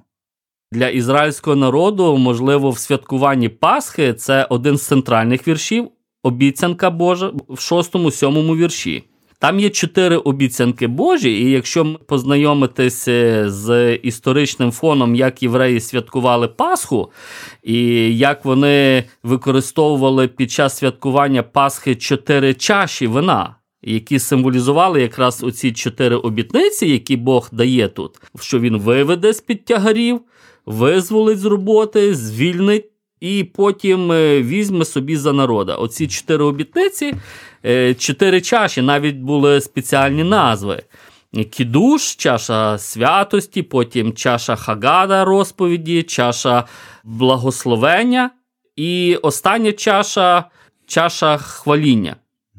Для 0.72 0.88
ізраїльського 0.88 1.56
народу, 1.56 2.18
можливо, 2.18 2.70
в 2.70 2.78
святкуванні 2.78 3.48
Пасхи 3.48 4.14
це 4.14 4.44
один 4.44 4.76
з 4.76 4.86
центральних 4.86 5.48
віршів, 5.48 5.90
обіцянка 6.22 6.90
Божа 6.90 7.32
в 7.48 7.60
шостому, 7.60 8.10
сьомому 8.10 8.56
вірші. 8.56 9.04
Там 9.40 9.60
є 9.60 9.70
чотири 9.70 10.16
обіцянки 10.16 10.86
Божі, 10.86 11.30
і 11.30 11.50
якщо 11.50 11.94
познайомитись 12.06 13.04
з 13.44 13.94
історичним 13.94 14.72
фоном, 14.72 15.14
як 15.14 15.42
євреї 15.42 15.80
святкували 15.80 16.48
Пасху, 16.48 17.10
і 17.62 17.78
як 18.18 18.44
вони 18.44 19.04
використовували 19.22 20.28
під 20.28 20.50
час 20.50 20.76
святкування 20.76 21.42
Пасхи 21.42 21.94
чотири 21.94 22.54
чаші 22.54 23.06
вина. 23.06 23.54
Які 23.82 24.18
символізували 24.18 25.02
якраз 25.02 25.42
оці 25.42 25.72
чотири 25.72 26.16
обітниці, 26.16 26.88
які 26.88 27.16
Бог 27.16 27.48
дає 27.52 27.88
тут, 27.88 28.20
що 28.40 28.60
він 28.60 28.76
виведе 28.78 29.32
з 29.32 29.40
під 29.40 29.64
тягарів, 29.64 30.20
визволить 30.66 31.38
з 31.38 31.44
роботи, 31.44 32.14
звільнить 32.14 32.90
і 33.20 33.44
потім 33.44 34.12
е, 34.12 34.42
візьме 34.42 34.84
собі 34.84 35.16
за 35.16 35.32
народа. 35.32 35.74
Оці 35.74 36.08
чотири 36.08 36.44
обітниці, 36.44 37.06
е, 37.06 37.16
чотири 37.98 38.40
чаші, 38.40 38.82
навіть 38.82 39.16
були 39.16 39.60
спеціальні 39.60 40.24
назви. 40.24 40.82
Кідуш, 41.50 42.16
чаша 42.16 42.78
святості, 42.78 43.62
потім 43.62 44.12
чаша 44.12 44.56
Хагада 44.56 45.24
розповіді, 45.24 46.02
чаша 46.02 46.64
благословення 47.04 48.30
і 48.76 49.16
остання 49.22 49.72
чаша 49.72 50.44
чаша 50.86 51.36
хваління. 51.36 52.16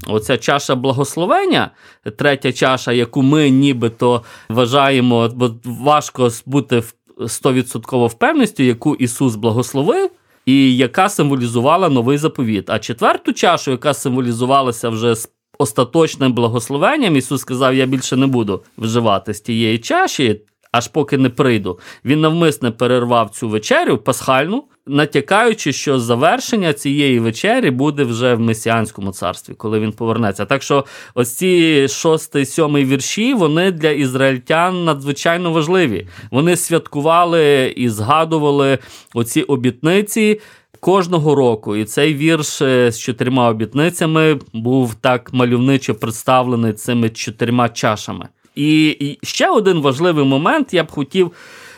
Оця 0.07 0.37
чаша 0.37 0.75
благословення, 0.75 1.71
третя 2.17 2.53
чаша, 2.53 2.91
яку 2.91 3.21
ми 3.21 3.49
нібито 3.49 4.23
вважаємо, 4.49 5.29
бо 5.35 5.51
важко 5.63 6.29
бути 6.45 6.83
100% 7.17 8.07
впевненістю, 8.07 8.63
яку 8.63 8.95
Ісус 8.95 9.35
благословив, 9.35 10.09
і 10.49 10.77
яка 10.77 11.09
символізувала 11.09 11.89
новий 11.89 12.17
заповіт. 12.17 12.69
А 12.69 12.79
четверту 12.79 13.33
чашу, 13.33 13.71
яка 13.71 13.93
символізувалася 13.93 14.89
вже 14.89 15.15
з 15.15 15.29
остаточним 15.59 16.33
благословенням, 16.33 17.15
Ісус 17.15 17.41
сказав: 17.41 17.75
Я 17.75 17.85
більше 17.85 18.15
не 18.15 18.27
буду 18.27 18.63
вживати 18.77 19.33
з 19.33 19.41
тієї 19.41 19.77
чаші, 19.77 20.41
аж 20.71 20.87
поки 20.87 21.17
не 21.17 21.29
прийду. 21.29 21.79
Він 22.05 22.21
навмисне 22.21 22.71
перервав 22.71 23.29
цю 23.29 23.49
вечерю 23.49 23.97
пасхальну, 23.97 24.63
натякаючи, 24.87 25.73
що 25.73 25.99
завершення 25.99 26.73
цієї 26.73 27.19
вечері 27.19 27.71
буде 27.71 28.03
вже 28.03 28.35
в 28.35 28.39
месіанському 28.39 29.11
царстві, 29.11 29.53
коли 29.53 29.79
він 29.79 29.91
повернеться. 29.91 30.45
Так 30.45 30.63
що 30.63 30.85
ось 31.15 31.35
ці 31.35 31.87
шостий, 31.87 32.45
сьомий 32.45 32.85
вірші 32.85 33.33
вони 33.33 33.71
для 33.71 33.89
ізраїльтян 33.89 34.85
надзвичайно 34.85 35.51
важливі. 35.51 36.07
Вони 36.31 36.55
святкували 36.55 37.73
і 37.75 37.89
згадували 37.89 38.77
оці 39.13 39.41
обітниці. 39.41 40.39
Кожного 40.81 41.35
року, 41.35 41.75
і 41.75 41.85
цей 41.85 42.13
вірш 42.13 42.61
е, 42.61 42.91
з 42.91 42.99
чотирма 42.99 43.49
обітницями 43.49 44.39
був 44.53 44.95
так 44.95 45.33
мальовничо 45.33 45.95
представлений 45.95 46.73
цими 46.73 47.09
чотирма 47.09 47.69
чашами. 47.69 48.27
І 48.59 49.17
ще 49.23 49.49
один 49.49 49.79
важливий 49.79 50.25
момент 50.25 50.73
я 50.73 50.83
б 50.83 50.91
хотів 50.91 51.31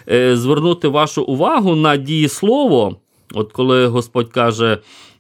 е, 0.10 0.38
звернути 0.38 0.88
вашу 0.88 1.24
увагу 1.24 1.76
на 1.76 1.98
дієслово. 1.98 2.96
От 3.34 3.52
коли 3.52 3.88
Господь 3.88 4.32
каже 4.32 4.78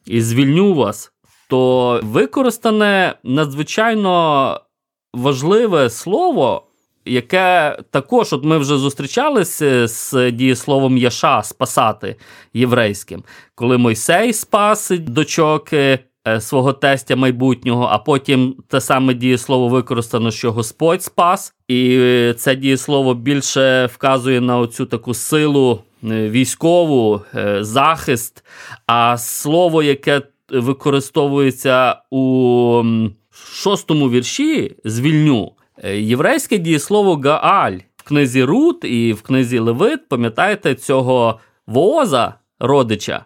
звільню 0.08 0.74
вас, 0.74 1.12
то 1.50 2.00
використане 2.04 3.16
надзвичайно 3.24 4.60
важливе 5.14 5.90
слово. 5.90 6.64
Яке 7.06 7.78
також, 7.92 8.34
от 8.34 8.44
ми 8.44 8.58
вже 8.58 8.78
зустрічалися 8.78 9.88
з 9.88 10.32
дієсловом 10.32 10.98
Яша 10.98 11.44
спасати 11.44 12.16
єврейським, 12.54 13.24
коли 13.56 13.78
Мойсей 13.78 14.34
спасить 14.34 15.04
дочок 15.04 15.74
е, 15.74 16.00
свого 16.40 16.74
тестя 16.74 17.16
майбутнього, 17.16 17.88
а 17.92 17.98
потім 17.98 18.56
те 18.68 18.82
саме 18.82 19.14
дієслово 19.14 19.68
використано, 19.68 20.32
що 20.32 20.52
Господь 20.52 21.04
спас, 21.04 21.54
і 21.68 21.98
е, 22.00 22.34
це 22.38 22.56
дієслово 22.56 23.14
більше 23.14 23.86
вказує 23.86 24.42
на 24.42 24.58
оцю 24.58 24.86
таку 24.86 25.14
силу 25.14 25.80
військову, 26.04 27.22
захист. 27.60 28.44
А 28.88 29.18
слово, 29.18 29.84
яке 29.84 30.22
використовується 30.50 31.96
у 32.12 32.84
шостому 33.54 34.10
вірші 34.10 34.76
звільню, 34.86 35.52
єврейське 35.94 36.58
дієслово 36.58 37.16
Гааль 37.16 37.78
в 37.98 38.04
книзі 38.04 38.44
Рут 38.44 38.84
і 38.84 39.14
в 39.14 39.22
книзі 39.22 39.60
Левит, 39.60 40.10
пам'ятаєте, 40.10 40.76
цього 40.76 41.40
вооза 41.68 42.34
родича. 42.60 43.26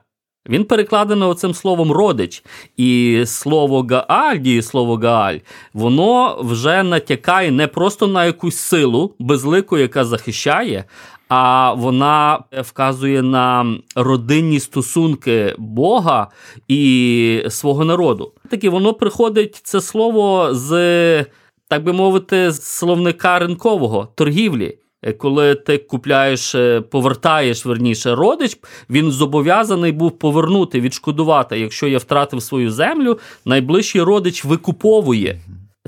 Він 0.49 0.65
перекладено 0.65 1.33
цим 1.33 1.53
словом 1.53 1.91
родич. 1.91 2.43
І 2.77 3.23
слово 3.25 3.87
Гааль, 3.89 4.37
дієслово 4.37 4.95
Гааль, 4.95 5.37
воно 5.73 6.37
вже 6.41 6.83
натякає 6.83 7.51
не 7.51 7.67
просто 7.67 8.07
на 8.07 8.25
якусь 8.25 8.57
силу 8.57 9.13
безлику, 9.19 9.77
яка 9.77 10.05
захищає, 10.05 10.83
а 11.29 11.73
вона 11.73 12.39
вказує 12.51 13.21
на 13.21 13.75
родинні 13.95 14.59
стосунки 14.59 15.55
Бога 15.57 16.27
і 16.67 17.43
свого 17.49 17.85
народу. 17.85 18.31
Таке 18.49 18.69
воно 18.69 18.93
приходить 18.93 19.61
це 19.63 19.81
слово 19.81 20.49
з, 20.53 21.25
так 21.67 21.83
би 21.83 21.93
мовити, 21.93 22.51
словника 22.51 23.39
ринкового 23.39 24.07
торгівлі. 24.15 24.77
Е, 25.05 25.13
коли 25.13 25.55
ти 25.55 25.77
купляєш, 25.77 26.55
е, 26.55 26.81
повертаєш 26.81 27.65
верніше 27.65 28.15
родич, 28.15 28.57
він 28.89 29.11
зобов'язаний 29.11 29.91
був 29.91 30.11
повернути, 30.11 30.79
відшкодувати. 30.81 31.59
Якщо 31.59 31.87
я 31.87 31.97
втратив 31.97 32.41
свою 32.41 32.71
землю, 32.71 33.19
найближчий 33.45 34.01
родич 34.01 34.45
викуповує 34.45 35.39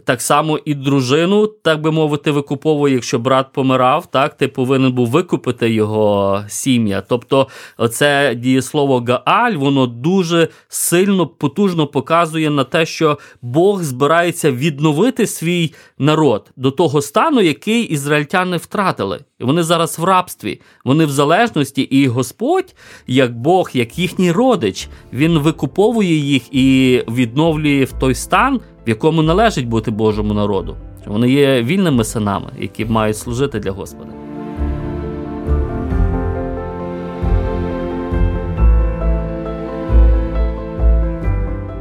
так 0.08 0.22
само 0.22 0.60
і 0.66 0.74
дружину, 0.74 1.48
так 1.48 1.82
би 1.82 1.92
мовити, 1.92 2.32
викуповує, 2.32 2.94
якщо 2.94 3.20
брат 3.20 3.48
помирав, 3.54 4.06
так 4.06 4.38
ти 4.38 4.48
повинен 4.48 4.92
був 4.92 5.08
викупити 5.08 5.70
його 5.70 6.44
сім'я. 6.48 7.02
Тобто, 7.02 7.48
це 7.92 8.36
дієслово 8.36 9.06
Гааль, 9.08 9.54
воно 9.54 9.88
дуже 9.88 10.48
сильно 10.68 11.28
потужно 11.28 11.88
показує 11.88 12.50
на 12.50 12.64
те, 12.64 12.86
що 12.86 13.18
Бог 13.42 13.84
збирається 13.84 14.52
відновити 14.52 15.28
свій 15.28 15.74
народ 16.00 16.52
до 16.56 16.72
того 16.72 17.02
стану, 17.02 17.42
який 17.42 17.84
ізраїльтяни 17.84 18.58
втратили. 18.58 19.20
Вони 19.40 19.64
зараз 19.64 20.00
в 20.00 20.04
рабстві, 20.04 20.62
вони 20.86 21.06
в 21.06 21.12
залежності, 21.12 21.82
і 21.82 22.08
Господь, 22.08 22.76
як 23.08 23.38
Бог, 23.38 23.70
як 23.74 24.00
їхній 24.00 24.32
родич, 24.32 24.88
він 25.14 25.40
викуповує 25.40 26.16
їх 26.16 26.54
і 26.54 27.04
відновлює 27.08 27.84
в 27.84 27.92
той 27.92 28.16
стан 28.16 28.60
якому 28.88 29.22
належить 29.22 29.68
бути 29.68 29.92
Божому 29.92 30.34
народу. 30.34 30.76
Вони 31.06 31.30
є 31.30 31.64
вільними 31.64 32.04
синами, 32.04 32.48
які 32.60 32.86
мають 32.86 33.18
служити 33.18 33.60
для 33.60 33.72
Господа. 33.72 34.10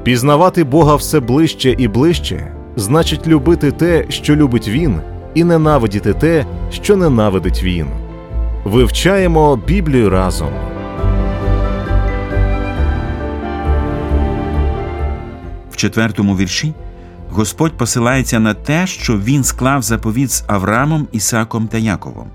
Пізнавати 0.02 0.64
Бога 0.64 0.94
все 0.94 1.20
ближче 1.20 1.74
і 1.78 1.88
ближче 1.88 2.52
значить 2.76 3.26
любити 3.26 3.72
те, 3.72 4.04
що 4.08 4.36
любить 4.36 4.68
Він, 4.68 5.00
і 5.34 5.44
ненавидіти 5.44 6.12
те, 6.14 6.46
що 6.72 6.96
ненавидить 6.96 7.62
Він. 7.62 7.86
Вивчаємо 8.64 9.56
Біблію 9.56 10.10
разом. 10.10 10.48
В 15.70 15.76
четвертому 15.76 16.36
вірші 16.36 16.74
Господь 17.30 17.76
посилається 17.76 18.40
на 18.40 18.54
те, 18.54 18.86
що 18.86 19.18
Він 19.18 19.44
склав 19.44 19.82
заповіт 19.82 20.30
з 20.30 20.44
Авраамом, 20.46 21.08
Ісаком 21.12 21.68
та 21.68 21.78
Яковом. 21.78 22.30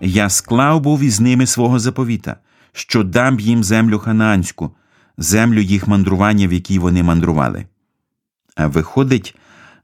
Я 0.00 0.28
склав 0.28 0.80
був 0.80 1.00
із 1.00 1.20
ними 1.20 1.46
свого 1.46 1.78
заповіта, 1.78 2.36
що 2.72 3.04
дам 3.04 3.40
їм 3.40 3.64
землю 3.64 3.98
ханаанську, 3.98 4.70
землю 5.18 5.60
їх 5.60 5.88
мандрування, 5.88 6.48
в 6.48 6.52
якій 6.52 6.78
вони 6.78 7.02
мандрували. 7.02 7.64
А 8.56 8.66
виходить, 8.66 9.36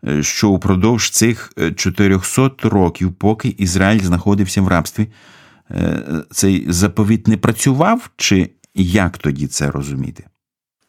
е, 0.09 0.23
що 0.23 0.51
упродовж 0.51 1.11
цих 1.11 1.53
400 1.77 2.47
е, 2.47 2.69
років, 2.69 3.13
поки 3.13 3.49
Ізраїль 3.49 4.01
знаходився 4.01 4.63
в 4.63 4.69
рабстві, 4.69 5.09
е, 5.71 6.03
цей 6.31 6.73
заповіт 6.73 7.29
не 7.29 7.37
працював, 7.37 8.11
чи 8.17 8.51
як 8.75 9.19
тоді 9.19 9.47
це 9.47 9.71
розуміти? 9.71 10.25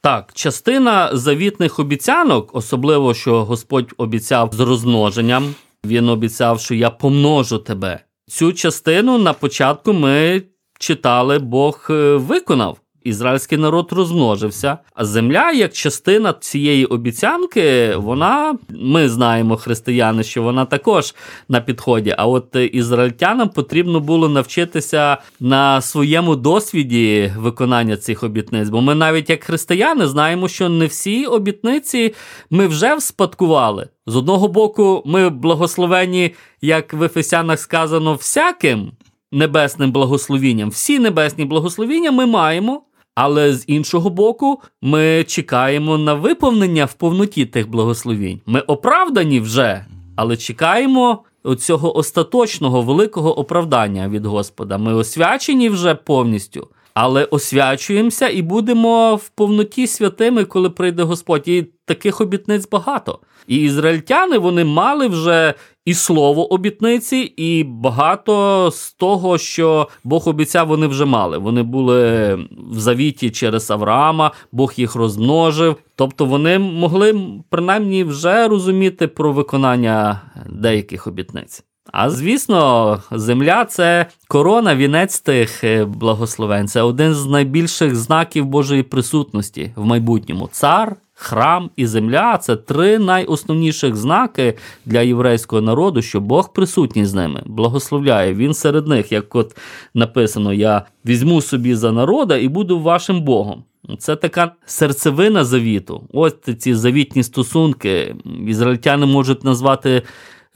Так, 0.05 0.33
частина 0.33 1.09
завітних 1.13 1.79
обіцянок, 1.79 2.55
особливо 2.55 3.13
що 3.13 3.45
Господь 3.45 3.93
обіцяв 3.97 4.49
з 4.53 4.59
розмноженням, 4.59 5.55
він 5.85 6.09
обіцяв, 6.09 6.59
що 6.59 6.75
я 6.75 6.89
помножу 6.89 7.57
тебе. 7.57 7.99
Цю 8.27 8.53
частину 8.53 9.17
на 9.17 9.33
початку 9.33 9.93
ми 9.93 10.43
читали, 10.79 11.39
Бог 11.39 11.87
е, 11.89 12.15
виконав 12.15 12.77
ізраїльський 13.05 13.57
народ 13.57 13.91
розмножився. 13.91 14.77
А 14.93 15.05
земля, 15.05 15.51
як 15.51 15.73
частина 15.73 16.33
цієї 16.39 16.85
обіцянки, 16.85 17.95
вона 17.95 18.57
ми 18.69 19.09
знаємо, 19.09 19.57
християни, 19.57 20.23
що 20.23 20.43
вона 20.43 20.65
також 20.65 21.15
на 21.49 21.61
підході. 21.61 22.15
А 22.17 22.27
от 22.27 22.55
ізраїльтянам 22.71 23.49
потрібно 23.49 23.99
було 23.99 24.29
навчитися 24.29 25.17
на 25.39 25.81
своєму 25.81 26.35
досвіді 26.35 27.33
виконання 27.37 27.97
цих 27.97 28.23
обітниць. 28.23 28.69
Бо 28.69 28.81
ми 28.81 28.95
навіть 28.95 29.29
як 29.29 29.43
християни 29.43 30.07
знаємо, 30.07 30.47
що 30.47 30.69
не 30.69 30.85
всі 30.85 31.25
обітниці 31.25 32.13
ми 32.49 32.67
вже 32.67 32.95
вспадкували. 32.95 33.87
З 34.07 34.15
одного 34.15 34.47
боку, 34.47 35.03
ми 35.05 35.29
благословені, 35.29 36.35
як 36.61 36.93
в 36.93 37.03
Ефесянах 37.03 37.59
сказано, 37.59 38.13
всяким 38.13 38.91
небесним 39.31 39.91
благословінням. 39.91 40.69
Всі 40.69 40.99
небесні 40.99 41.45
благословіння 41.45 42.11
ми 42.11 42.25
маємо. 42.25 42.81
Але 43.15 43.53
з 43.53 43.63
іншого 43.67 44.09
боку, 44.09 44.61
ми 44.81 45.23
чекаємо 45.27 45.97
на 45.97 46.13
виповнення 46.13 46.85
в 46.85 46.93
повноті 46.93 47.45
тих 47.45 47.69
благословінь. 47.69 48.41
Ми 48.45 48.59
оправдані 48.59 49.39
вже, 49.39 49.85
але 50.15 50.37
чекаємо 50.37 51.23
цього 51.59 51.97
остаточного 51.97 52.81
великого 52.81 53.39
оправдання 53.39 54.09
від 54.09 54.25
Господа. 54.25 54.77
Ми 54.77 54.93
освячені 54.93 55.69
вже 55.69 55.95
повністю, 55.95 56.67
але 56.93 57.25
освячуємося 57.25 58.29
і 58.29 58.41
будемо 58.41 59.15
в 59.15 59.29
повноті 59.29 59.87
святими, 59.87 60.45
коли 60.45 60.69
прийде 60.69 61.03
Господь. 61.03 61.47
І 61.47 61.67
таких 61.85 62.21
обітниць 62.21 62.69
багато. 62.69 63.19
І 63.47 63.57
ізраїльтяни 63.57 64.37
вони 64.37 64.65
мали 64.65 65.07
вже 65.07 65.53
і 65.85 65.93
слово 65.93 66.53
обітниці, 66.53 67.17
і 67.17 67.63
багато 67.63 68.69
з 68.71 68.93
того, 68.93 69.37
що 69.37 69.87
Бог 70.03 70.29
обіцяв, 70.29 70.67
вони 70.67 70.87
вже 70.87 71.05
мали. 71.05 71.37
Вони 71.37 71.63
були 71.63 72.33
в 72.71 72.79
завіті 72.79 73.29
через 73.29 73.71
Авраама, 73.71 74.31
Бог 74.51 74.73
їх 74.77 74.95
розмножив. 74.95 75.75
Тобто 75.95 76.25
вони 76.25 76.59
могли 76.59 77.21
принаймні 77.49 78.03
вже 78.03 78.47
розуміти 78.47 79.07
про 79.07 79.31
виконання 79.31 80.21
деяких 80.49 81.07
обітниць. 81.07 81.63
А 81.91 82.09
звісно, 82.09 82.99
земля 83.11 83.65
це 83.65 84.05
корона, 84.27 84.75
вінець 84.75 85.19
тих 85.19 85.63
е, 85.63 85.85
благословень. 85.85 86.67
Це 86.67 86.81
один 86.81 87.13
з 87.13 87.25
найбільших 87.25 87.95
знаків 87.95 88.45
Божої 88.45 88.83
присутності 88.83 89.71
в 89.75 89.85
майбутньому. 89.85 90.49
Цар, 90.51 90.95
храм 91.15 91.69
і 91.75 91.85
земля 91.85 92.37
це 92.37 92.55
три 92.55 92.99
найосновніших 92.99 93.95
знаки 93.95 94.57
для 94.85 95.01
єврейського 95.01 95.61
народу, 95.61 96.01
що 96.01 96.21
Бог 96.21 96.53
присутній 96.53 97.05
з 97.05 97.13
ними, 97.13 97.43
благословляє. 97.45 98.33
Він 98.33 98.53
серед 98.53 98.87
них, 98.87 99.11
як 99.11 99.35
от 99.35 99.57
написано: 99.93 100.53
Я 100.53 100.85
візьму 101.05 101.41
собі 101.41 101.75
за 101.75 101.91
народа 101.91 102.37
і 102.37 102.47
буду 102.47 102.79
вашим 102.79 103.21
Богом. 103.21 103.63
Це 103.97 104.15
така 104.15 104.51
серцевина 104.65 105.43
завіту. 105.43 106.03
Ось 106.13 106.35
ці 106.59 106.75
завітні 106.75 107.23
стосунки. 107.23 108.15
Ізраїльтяни 108.47 109.05
можуть 109.05 109.43
назвати, 109.43 110.01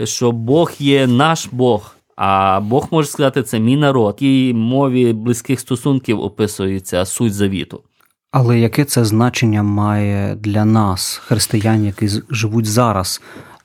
що 0.03 0.31
Бог 0.31 0.71
є 0.79 1.07
наш 1.07 1.47
Бог. 1.51 1.95
А 2.15 2.59
Бог 2.59 2.87
може 2.91 3.07
сказати, 3.07 3.43
це 3.43 3.59
мій 3.59 3.77
народ. 3.77 4.15
Якій 4.21 4.53
мові 4.53 5.13
близьких 5.13 5.59
стосунків 5.59 6.19
описується 6.19 7.05
суть 7.05 7.33
завіту. 7.33 7.81
Але 8.31 8.59
яке 8.59 8.85
це 8.85 9.05
значення 9.05 9.63
має 9.63 10.35
для 10.35 10.65
нас, 10.65 11.17
християн, 11.17 11.85
які 11.85 12.09
живуть 12.29 12.65
зараз? 12.65 13.21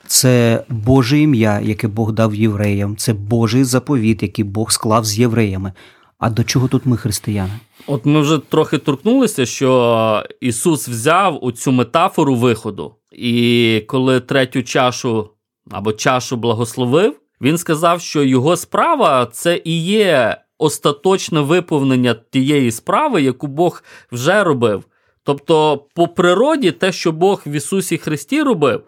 Це 0.07 0.65
Боже 0.69 1.19
ім'я, 1.19 1.61
яке 1.61 1.89
Бог 1.89 2.13
дав 2.13 2.35
євреям, 2.35 2.97
це 2.97 3.13
Божий 3.13 3.65
заповіт, 3.65 4.23
який 4.23 4.45
Бог 4.45 4.73
склав 4.73 5.05
з 5.05 5.19
євреями. 5.19 5.73
А 6.19 6.31
до 6.31 6.45
чого 6.45 6.69
тут 6.69 6.87
ми 6.87 6.97
християни? 6.97 7.53
От 7.87 8.07
ми 8.07 8.21
вже 8.21 8.39
трохи 8.39 8.79
торкнулися, 8.79 9.47
що 9.47 10.23
Ісус 10.41 10.89
взяв 10.89 11.45
у 11.45 11.53
цю 11.53 11.73
метафору 11.73 12.35
виходу, 12.35 12.95
і 13.13 13.83
коли 13.87 14.21
третю 14.21 14.63
чашу 14.63 15.31
або 15.71 15.93
чашу 15.93 16.37
благословив, 16.37 17.21
він 17.41 17.59
сказав, 17.59 18.01
що 18.01 18.23
його 18.23 18.57
справа 18.57 19.27
це 19.27 19.61
і 19.65 19.83
є 19.83 20.37
остаточне 20.59 21.41
виповнення 21.41 22.17
тієї 22.31 22.71
справи, 22.71 23.23
яку 23.23 23.47
Бог 23.47 23.83
вже 24.13 24.45
робив. 24.45 24.85
Тобто, 25.23 25.87
по 25.95 26.09
природі, 26.09 26.71
те, 26.71 26.93
що 26.93 27.13
Бог 27.13 27.43
в 27.47 27.53
Ісусі 27.53 27.99
Христі 27.99 28.43
робив, 28.43 28.83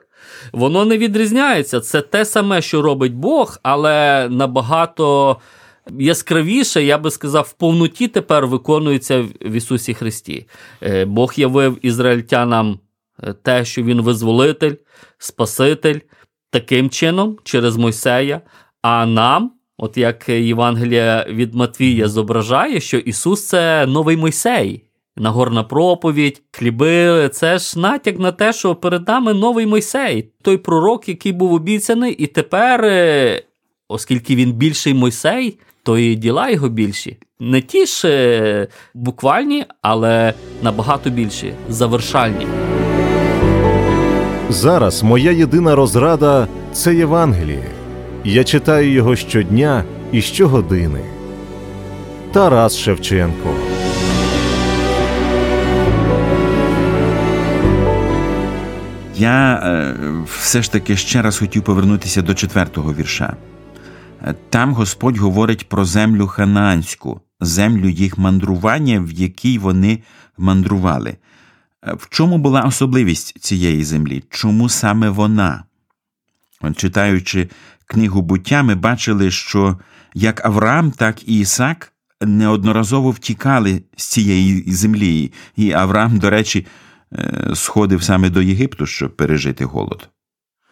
воно 0.52 0.84
не 0.84 0.98
відрізняється. 0.98 1.80
Це 1.80 2.00
те 2.00 2.24
саме, 2.24 2.62
що 2.62 2.82
робить 2.82 3.14
Бог, 3.14 3.58
але 3.62 4.28
набагато 4.30 5.36
яскравіше, 5.98 6.82
я 6.82 6.98
би 6.98 7.10
сказав, 7.10 7.44
в 7.44 7.52
повноті 7.52 8.08
тепер 8.08 8.46
виконується 8.46 9.24
в 9.40 9.52
Ісусі 9.52 9.94
Христі. 9.94 10.48
Е, 10.82 11.04
Бог 11.04 11.32
явив 11.36 11.78
ізраїльтянам 11.82 12.80
е, 13.22 13.32
те, 13.32 13.64
що 13.64 13.82
Він 13.82 14.00
визволитель, 14.00 14.74
Спаситель, 15.18 15.98
таким 16.50 16.90
чином, 16.90 17.38
через 17.44 17.76
Мойсея, 17.76 18.40
а 18.82 19.06
нам. 19.06 19.55
От 19.78 19.96
як 19.96 20.28
Євангелія 20.28 21.26
від 21.28 21.54
Матвія 21.54 22.08
зображає, 22.08 22.80
що 22.80 22.96
Ісус 22.98 23.48
це 23.48 23.86
новий 23.86 24.16
Мойсей, 24.16 24.82
Нагорна 25.18 25.62
проповідь, 25.62 26.42
хліби 26.52 27.28
це 27.32 27.58
ж 27.58 27.78
натяк 27.78 28.18
на 28.18 28.32
те, 28.32 28.52
що 28.52 28.74
перед 28.74 29.08
нами 29.08 29.34
новий 29.34 29.66
Мойсей, 29.66 30.30
той 30.42 30.56
пророк, 30.56 31.08
який 31.08 31.32
був 31.32 31.52
обіцяний, 31.52 32.12
і 32.12 32.26
тепер, 32.26 32.84
е, 32.84 33.42
оскільки 33.88 34.36
він 34.36 34.52
більший 34.52 34.94
Мойсей, 34.94 35.58
то 35.82 35.98
і 35.98 36.14
діла 36.14 36.50
його 36.50 36.68
більші. 36.68 37.16
Не 37.40 37.60
ті 37.60 37.86
ж 37.86 38.08
е, 38.08 38.68
буквальні, 38.94 39.64
але 39.82 40.34
набагато 40.62 41.10
більші, 41.10 41.52
завершальні. 41.68 42.46
Зараз 44.48 45.02
моя 45.02 45.32
єдина 45.32 45.74
розрада 45.74 46.48
це 46.72 46.94
Євангеліє. 46.94 47.75
Я 48.28 48.44
читаю 48.44 48.92
його 48.92 49.16
щодня 49.16 49.84
і 50.12 50.22
щогодини. 50.22 51.00
Тарас 52.32 52.78
Шевченко. 52.78 53.54
Я 59.16 59.54
е, 59.54 59.96
все 60.38 60.62
ж 60.62 60.72
таки 60.72 60.96
ще 60.96 61.22
раз 61.22 61.38
хотів 61.38 61.62
повернутися 61.62 62.22
до 62.22 62.34
четвертого 62.34 62.94
вірша. 62.94 63.36
Е, 64.22 64.34
Там 64.50 64.74
Господь 64.74 65.16
говорить 65.16 65.68
про 65.68 65.84
землю 65.84 66.26
ханаанську, 66.26 67.20
землю 67.40 67.88
їх 67.88 68.18
мандрування, 68.18 69.00
в 69.00 69.12
якій 69.12 69.58
вони 69.58 70.02
мандрували. 70.38 71.16
Е, 71.86 71.94
В 71.94 72.08
чому 72.10 72.38
була 72.38 72.62
особливість 72.62 73.38
цієї 73.38 73.84
землі? 73.84 74.24
Чому 74.30 74.68
саме 74.68 75.08
вона? 75.08 75.64
Читаючи 76.76 77.48
книгу 77.86 78.22
буття, 78.22 78.62
ми 78.62 78.74
бачили, 78.74 79.30
що 79.30 79.78
як 80.14 80.46
Авраам, 80.46 80.90
так 80.90 81.28
і 81.28 81.38
Ісак 81.40 81.92
неодноразово 82.20 83.10
втікали 83.10 83.82
з 83.96 84.06
цієї 84.06 84.72
землі. 84.72 85.32
І 85.56 85.72
Авраам, 85.72 86.18
до 86.18 86.30
речі, 86.30 86.66
е, 87.12 87.50
сходив 87.54 88.02
саме 88.02 88.30
до 88.30 88.42
Єгипту, 88.42 88.86
щоб 88.86 89.16
пережити 89.16 89.64
голод. 89.64 90.08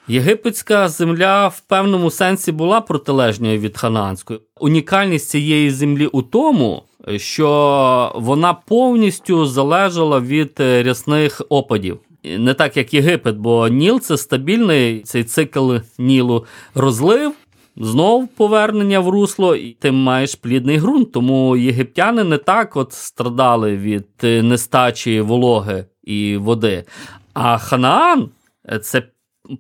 Єгипетська 0.09 0.88
земля 0.88 1.48
в 1.48 1.61
певному 1.61 2.11
сенсі 2.11 2.53
була 2.53 2.81
протилежною 2.81 3.59
від 3.59 3.79
ханаанської. 3.79 4.40
Унікальність 4.61 5.31
цієї 5.31 5.70
землі 5.70 6.07
у 6.07 6.22
тому, 6.22 6.83
що 7.16 8.12
вона 8.14 8.55
повністю 8.55 9.46
залежала 9.46 10.20
від 10.20 10.53
е, 10.61 10.83
рясних 10.83 11.42
опадів. 11.48 11.98
Не 12.24 12.54
так 12.54 12.76
як 12.76 12.94
Єгипет, 12.94 13.37
бо 13.37 13.68
Ніл 13.68 14.00
це 14.00 14.16
стабільний 14.16 15.00
цей 15.00 15.24
цикл 15.24 15.74
Нілу 15.98 16.46
розлив. 16.74 17.32
Знов 17.76 18.28
повернення 18.28 19.00
в 19.00 19.08
русло, 19.08 19.56
і 19.56 19.72
ти 19.72 19.92
маєш 19.92 20.34
плідний 20.34 20.78
ґрунт. 20.78 21.12
Тому 21.12 21.56
єгиптяни 21.56 22.24
не 22.24 22.38
так 22.38 22.76
от 22.76 22.92
страдали 22.92 23.76
від 23.76 24.06
нестачі 24.22 25.20
вологи 25.20 25.84
і 26.04 26.37
води. 26.37 26.84
А 27.32 27.58
Ханаан 27.58 28.28
е, 28.72 28.78
це 28.78 29.02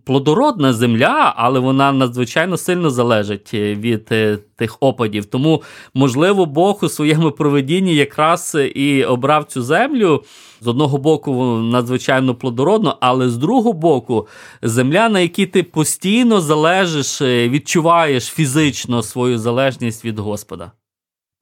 плодородна 0.04 0.72
земля, 0.72 1.34
але 1.36 1.60
вона 1.60 1.92
надзвичайно 1.92 2.56
сильно 2.56 2.90
залежить 2.90 3.50
е, 3.54 3.74
від 3.74 4.08
е, 4.12 4.38
тих 4.56 4.76
опадів. 4.80 5.24
Тому, 5.24 5.62
можливо, 5.94 6.46
Бог 6.46 6.78
у 6.82 6.88
своєму 6.88 7.30
проведінні 7.30 7.94
якраз 7.94 8.56
і 8.74 9.04
обрав 9.04 9.44
цю 9.44 9.62
землю. 9.62 10.24
З 10.60 10.66
одного 10.66 10.98
боку, 10.98 11.44
надзвичайно 11.44 12.34
плодородно, 12.34 12.98
але 13.00 13.28
з 13.28 13.36
другого 13.36 13.72
боку, 13.72 14.28
земля, 14.62 15.08
на 15.08 15.20
якій 15.20 15.46
ти 15.46 15.62
постійно 15.62 16.40
залежиш, 16.40 17.20
е, 17.20 17.48
відчуваєш 17.48 18.24
фізично 18.24 19.02
свою 19.02 19.38
залежність 19.38 20.04
від 20.04 20.18
Господа. 20.18 20.72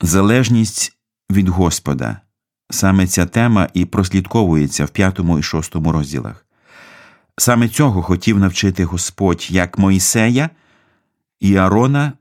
Залежність 0.01 0.93
від 1.31 1.49
Господа. 1.49 2.21
Саме 2.71 3.07
ця 3.07 3.27
тема 3.27 3.69
і 3.75 3.85
прослідковується 3.85 4.85
в 4.85 4.91
п'ятому 4.91 5.39
і 5.39 5.43
шостому 5.43 5.93
розділах. 5.93 6.47
Саме 7.39 7.69
цього 7.69 8.03
хотів 8.03 8.39
навчити 8.39 8.85
Господь 8.85 9.47
як 9.51 9.79
Моїсея 9.79 10.51
і 11.41 11.57
Аарона, 11.57 12.13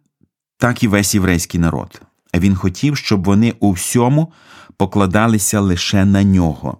так 0.57 0.83
і 0.83 0.87
весь 0.87 1.15
єврейський 1.15 1.59
народ. 1.59 2.01
Він 2.35 2.55
хотів, 2.55 2.97
щоб 2.97 3.23
вони 3.23 3.53
у 3.59 3.71
всьому 3.71 4.33
покладалися 4.77 5.59
лише 5.59 6.05
на 6.05 6.23
нього. 6.23 6.77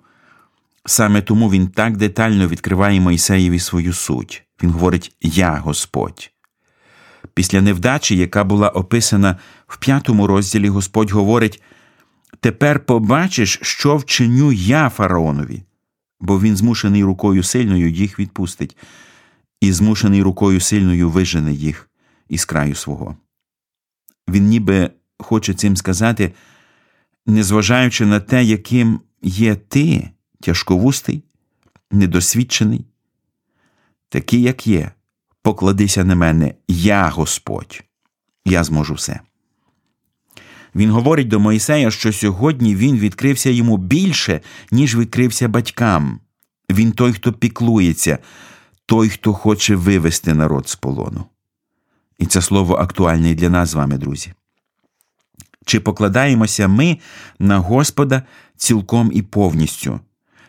Саме 0.86 1.22
тому 1.22 1.50
він 1.50 1.68
так 1.68 1.98
детально 1.98 2.48
відкриває 2.48 3.02
Мойсеєві 3.02 3.60
свою 3.60 3.94
суть. 3.94 4.44
Він 4.64 4.72
говорить 4.72 5.16
Я 5.22 5.52
Господь. 5.52 6.32
Після 7.34 7.62
невдачі, 7.62 8.18
яка 8.18 8.44
була 8.44 8.70
описана 8.70 9.38
в 9.68 9.78
п'ятому 9.78 10.28
розділі, 10.28 10.70
Господь 10.70 11.12
говорить 11.12 11.62
Тепер 12.40 12.86
побачиш, 12.86 13.60
що 13.62 13.98
вчиню 13.98 14.52
я 14.52 14.90
фараонові, 14.90 15.64
бо 16.22 16.42
він 16.42 16.58
змушений 16.58 17.04
рукою 17.04 17.44
сильною 17.44 17.90
їх 17.90 18.20
відпустить, 18.20 18.78
і 19.62 19.72
змушений 19.72 20.22
рукою 20.22 20.60
сильною 20.60 21.10
вижене 21.10 21.54
їх 21.54 21.90
із 22.30 22.46
краю 22.46 22.76
свого. 22.76 23.16
Він 24.30 24.46
ніби 24.46 24.92
хоче 25.20 25.54
цим 25.54 25.78
сказати, 25.78 26.34
незважаючи 27.26 28.06
на 28.06 28.20
те, 28.20 28.44
яким 28.44 29.00
є 29.22 29.56
ти, 29.56 30.10
тяжковустий, 30.42 31.24
недосвідчений, 31.92 32.86
такий, 34.10 34.42
як 34.42 34.68
є, 34.68 34.92
покладися 35.42 36.04
на 36.04 36.16
мене, 36.16 36.54
я 36.68 37.10
Господь, 37.10 37.84
я 38.46 38.64
зможу 38.64 38.94
все. 38.94 39.20
Він 40.76 40.92
говорить 40.92 41.28
до 41.28 41.40
Моїсея, 41.40 41.92
що 41.92 42.14
сьогодні 42.14 42.76
він 42.76 42.98
відкрився 42.98 43.50
йому 43.50 43.78
більше, 43.78 44.42
ніж 44.72 44.98
відкрився 44.98 45.48
батькам. 45.48 46.20
Він 46.72 46.92
той, 46.92 47.14
хто 47.14 47.34
піклується, 47.34 48.18
той, 48.86 49.10
хто 49.10 49.34
хоче 49.34 49.76
вивести 49.76 50.34
народ 50.34 50.70
з 50.70 50.76
полону. 50.76 51.26
І 52.20 52.26
це 52.26 52.42
слово 52.42 52.76
актуальне 52.76 53.30
і 53.30 53.36
для 53.36 53.50
нас 53.50 53.70
з 53.70 53.74
вами, 53.74 53.98
друзі. 53.98 54.34
Чи 55.66 55.80
покладаємося 55.80 56.68
ми 56.68 56.98
на 57.40 57.60
Господа 57.60 58.24
цілком 58.58 59.12
і 59.14 59.22
повністю? 59.22 60.00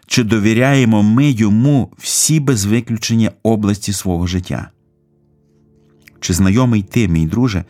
Чи 0.07 0.25
довіряємо 0.25 1.03
ми 1.03 1.31
йому 1.31 1.93
всі 1.99 2.41
без 2.41 2.65
виключення 2.65 3.33
області 3.43 3.93
свого 3.93 4.27
життя? 4.27 4.71
Чи 6.21 6.33
знайомий 6.33 6.83
ти, 6.83 7.09
мій 7.09 7.27
друже, 7.27 7.65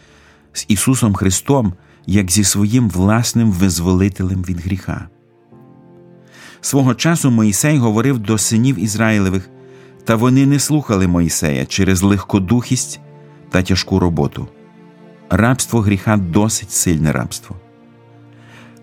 з 0.52 0.64
Ісусом 0.68 1.14
Христом, 1.14 1.74
як 2.06 2.30
зі 2.30 2.44
своїм 2.44 2.90
власним 2.90 3.52
визволителем 3.52 4.42
від 4.42 4.60
гріха? 4.60 5.08
Свого 6.60 6.94
часу 6.94 7.30
Моїсей 7.30 7.78
говорив 7.78 8.18
до 8.18 8.38
синів 8.38 8.78
Ізраїлевих, 8.78 9.50
та 10.04 10.16
вони 10.16 10.46
не 10.46 10.58
слухали 10.58 11.06
Моїсея 11.06 11.66
через 11.66 12.02
легкодухість 12.02 13.00
та 13.50 13.62
тяжку 13.62 13.98
роботу. 13.98 14.48
Рабство 15.30 15.80
гріха 15.80 16.16
досить 16.16 16.70
сильне 16.70 17.12
рабство. 17.12 17.56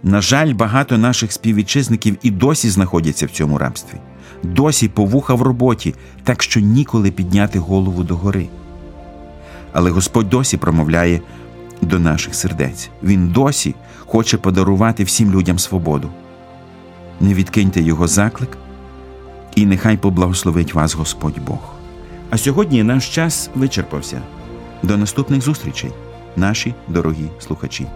На 0.04 0.22
жаль, 0.22 0.54
багато 0.54 0.98
наших 0.98 1.32
співвітчизників 1.32 2.18
і 2.24 2.32
досі 2.32 2.70
знаходяться 2.70 3.26
в 3.26 3.30
цьому 3.30 3.58
рабстві, 3.58 3.98
досі 4.44 4.88
повуха 4.88 5.34
в 5.34 5.42
роботі, 5.42 5.96
так 6.24 6.44
що 6.44 6.60
ніколи 6.60 7.12
підняти 7.12 7.60
голову 7.60 8.04
догори. 8.04 8.48
Але 9.74 9.92
Господь 9.92 10.30
досі 10.30 10.58
промовляє 10.58 11.22
до 11.82 12.00
наших 12.00 12.36
сердець. 12.36 12.90
Він 13.04 13.28
досі 13.28 13.76
хоче 14.06 14.38
подарувати 14.38 15.04
всім 15.04 15.32
людям 15.32 15.60
свободу. 15.60 16.10
Не 17.20 17.34
відкиньте 17.34 17.82
його 17.82 18.08
заклик, 18.08 18.58
і 19.56 19.66
нехай 19.66 19.98
поблагословить 19.98 20.74
вас 20.74 20.94
Господь 20.94 21.40
Бог. 21.48 21.74
А 22.30 22.38
сьогодні 22.38 22.84
наш 22.84 23.16
час 23.16 23.50
вичерпався. 23.56 24.22
До 24.84 24.98
наступних 24.98 25.42
зустрічей, 25.42 25.92
наші 26.36 26.74
дорогі 26.88 27.30
слухачі. 27.40 27.88